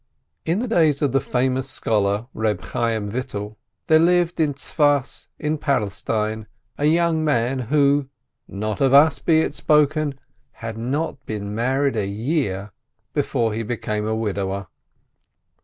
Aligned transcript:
In 0.45 0.57
the 0.57 0.67
days 0.67 1.03
of 1.03 1.11
the 1.11 1.19
famous 1.21 1.69
scholar, 1.69 2.25
Eeb 2.35 2.55
Chayyim 2.61 3.09
Vital, 3.11 3.59
there 3.85 3.99
lived 3.99 4.39
in 4.39 4.55
Safed, 4.55 5.27
in 5.37 5.59
Palestine, 5.59 6.47
a 6.75 6.85
young 6.85 7.23
man 7.23 7.59
who 7.69 8.07
(not 8.47 8.81
of 8.81 8.95
us 8.95 9.19
be 9.19 9.41
it 9.41 9.53
spoken!) 9.53 10.17
had 10.63 10.75
not 10.75 11.23
been 11.27 11.53
married 11.53 11.95
a 11.95 12.07
year 12.07 12.71
before 13.13 13.53
he 13.53 13.61
became 13.61 14.07
a 14.07 14.15
widower. 14.15 14.69